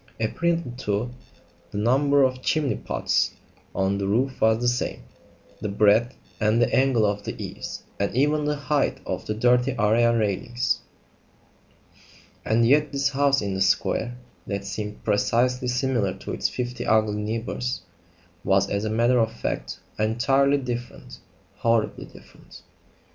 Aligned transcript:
Apparently, 0.19 0.71
too, 0.77 1.11
the 1.69 1.77
number 1.77 2.23
of 2.23 2.41
chimney 2.41 2.73
pots 2.75 3.35
on 3.75 3.99
the 3.99 4.07
roof 4.07 4.41
was 4.41 4.57
the 4.59 4.67
same; 4.67 5.03
the 5.59 5.69
breadth 5.69 6.15
and 6.39 6.63
angle 6.73 7.05
of 7.05 7.23
the 7.23 7.39
eaves; 7.39 7.83
and 7.99 8.11
even 8.15 8.45
the 8.45 8.55
height 8.55 8.99
of 9.05 9.27
the 9.27 9.35
dirty 9.35 9.75
area 9.77 10.11
railings. 10.17 10.79
And 12.43 12.67
yet 12.67 12.91
this 12.91 13.09
house 13.09 13.43
in 13.43 13.53
the 13.53 13.61
square, 13.61 14.17
that 14.47 14.65
seemed 14.65 15.03
precisely 15.03 15.67
similar 15.67 16.15
to 16.15 16.33
its 16.33 16.49
fifty 16.49 16.83
ugly 16.83 17.21
neighbours, 17.21 17.81
was 18.43 18.71
as 18.71 18.85
a 18.85 18.89
matter 18.89 19.19
of 19.19 19.31
fact 19.31 19.81
entirely 19.99 20.57
different 20.57 21.19
horribly 21.57 22.05
different. 22.05 22.63